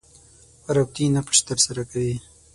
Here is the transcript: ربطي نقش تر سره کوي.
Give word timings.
ربطي 0.75 1.05
نقش 1.15 1.37
تر 1.47 1.57
سره 1.65 1.83
کوي. 1.91 2.15